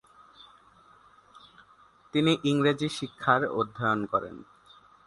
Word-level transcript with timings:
তিনি 2.13 2.31
ইংরেজি 2.43 2.87
শিক্ষার 2.97 3.41
অধ্যয়ন 3.51 3.99
করেন। 4.05 4.35